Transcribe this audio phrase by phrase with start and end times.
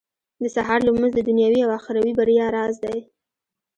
[0.41, 2.97] •د سهار لمونځ د دنيوي او اخروي بريا راز دی.